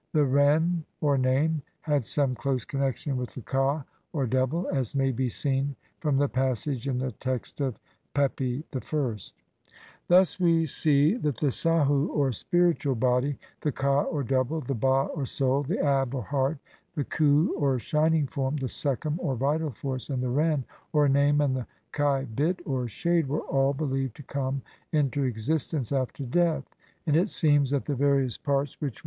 The 0.13 0.25
ren, 0.25 0.83
or 0.99 1.15
name, 1.15 1.61
had 1.81 2.07
some 2.07 2.33
close 2.33 2.65
connexion 2.65 3.17
with 3.17 3.35
the 3.35 3.41
ka, 3.41 3.83
or 4.13 4.25
double, 4.25 4.67
as 4.69 4.95
may 4.95 5.11
be 5.11 5.29
seen 5.29 5.75
from 5.99 6.17
the 6.17 6.27
passage 6.27 6.87
in 6.87 6.97
the 6.97 7.11
text 7.11 7.61
of 7.61 7.79
Pepi 8.15 8.63
I. 8.73 8.79
3 8.79 9.17
Thus 10.07 10.39
we 10.39 10.65
see 10.65 11.13
that 11.17 11.37
the 11.37 11.51
saku, 11.51 12.07
or 12.07 12.31
spiritual 12.31 12.95
body, 12.95 13.37
the 13.61 13.71
ka, 13.71 14.01
or 14.05 14.23
double, 14.23 14.61
the 14.61 14.73
ba, 14.73 15.05
or 15.13 15.27
soul, 15.27 15.61
the 15.61 15.77
ab, 15.79 16.15
or 16.15 16.23
heart, 16.23 16.57
the 16.95 17.03
khu, 17.05 17.51
or 17.55 17.77
shining 17.77 18.25
form, 18.25 18.55
the 18.55 18.69
sekhem, 18.69 19.19
or 19.19 19.35
vital 19.35 19.69
force, 19.69 20.09
and 20.09 20.23
the 20.23 20.29
ren, 20.31 20.65
or 20.93 21.07
name, 21.07 21.39
and 21.41 21.55
the 21.55 21.67
khaibit, 21.93 22.59
or 22.65 22.87
shade, 22.87 23.27
were 23.27 23.41
all 23.41 23.71
believed 23.75 24.15
to 24.15 24.23
come 24.23 24.63
into 24.91 25.21
existence 25.21 25.91
after 25.91 26.23
death, 26.23 26.63
and 27.05 27.15
it 27.15 27.29
seems 27.29 27.69
that 27.69 27.85
the 27.85 27.93
various 27.93 28.35
parts 28.35 28.81
which 28.81 28.81
we 28.81 28.85
have 28.87 28.93
enumer 28.93 28.97
i. 28.97 28.99